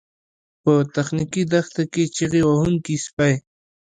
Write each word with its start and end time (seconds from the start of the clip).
په 0.63 0.73
تخنیکي 0.95 1.43
دښته 1.51 1.83
کې 1.93 2.03
چیغې 2.15 2.41
وهونکي 2.45 2.95
سپي 3.05 3.33